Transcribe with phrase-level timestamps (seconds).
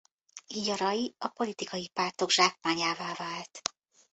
[0.47, 3.61] Így a Rai a politikai pártok zsákmányává vált.